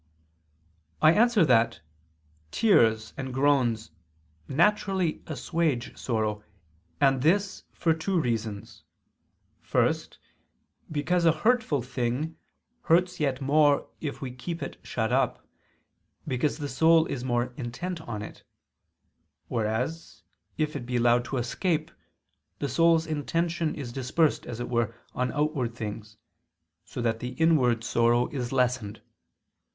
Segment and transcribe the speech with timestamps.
[0.99, 1.79] I answer that,
[2.49, 3.91] Tears and groans
[4.47, 6.43] naturally assuage sorrow:
[6.99, 8.83] and this for two reasons.
[9.61, 10.17] First,
[10.91, 12.35] because a hurtful thing
[12.81, 15.45] hurts yet more if we keep it shut up,
[16.27, 18.43] because the soul is more intent on it:
[19.49, 20.23] whereas
[20.57, 21.91] if it be allowed to escape,
[22.57, 26.17] the soul's intention is dispersed as it were on outward things,
[26.85, 29.03] so that the inward sorrow is lessened.